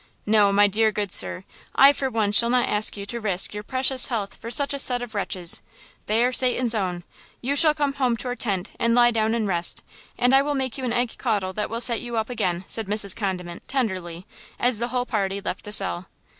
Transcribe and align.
"No, 0.25 0.51
my 0.51 0.65
dear 0.65 0.91
good 0.91 1.11
sir! 1.11 1.43
I 1.75 1.93
for 1.93 2.09
one 2.09 2.31
shall 2.31 2.49
not 2.49 2.67
ask 2.67 2.97
you 2.97 3.05
to 3.05 3.19
risk 3.19 3.53
your 3.53 3.61
precious 3.61 4.07
health 4.07 4.35
for 4.35 4.49
such 4.49 4.73
a 4.73 4.79
set 4.79 5.03
of 5.03 5.13
wretches! 5.13 5.61
They 6.07 6.23
are 6.23 6.31
Satan's 6.33 6.73
own! 6.73 7.03
You 7.39 7.55
shall 7.55 7.75
come 7.75 7.93
home 7.93 8.17
to 8.17 8.27
our 8.29 8.35
tent 8.35 8.71
and 8.79 8.95
lie 8.95 9.11
down 9.11 9.33
to 9.33 9.39
rest, 9.41 9.83
and 10.17 10.33
I 10.33 10.41
will 10.41 10.55
make 10.55 10.75
you 10.75 10.85
an 10.85 10.91
egg 10.93 11.19
caudle 11.19 11.53
that 11.53 11.69
will 11.69 11.81
set 11.81 12.01
you 12.01 12.17
up 12.17 12.31
again," 12.31 12.63
said 12.67 12.87
Mrs. 12.87 13.15
Condiment, 13.15 13.67
tenderly, 13.67 14.25
as 14.57 14.79
the 14.79 14.87
whole 14.87 15.05
party 15.05 15.39
left 15.39 15.65
the 15.65 15.71
cell. 15.71 16.07